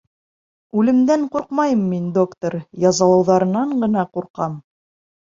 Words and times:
Үлемдән 0.83 1.25
ҡурҡмайым 1.35 1.85
мин, 1.93 2.09
доктор, 2.17 2.59
язалауҙарынан 2.89 3.81
ғына 3.87 4.11
ҡурҡам. 4.15 4.63